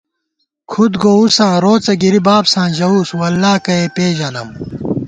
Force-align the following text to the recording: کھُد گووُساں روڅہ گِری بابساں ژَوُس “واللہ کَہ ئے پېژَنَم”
کھُد 0.71 0.93
گووُساں 1.01 1.53
روڅہ 1.63 1.93
گِری 2.01 2.21
بابساں 2.27 2.67
ژَوُس 2.77 3.09
“واللہ 3.19 3.53
کَہ 3.65 3.73
ئے 3.81 3.85
پېژَنَم” 3.95 4.49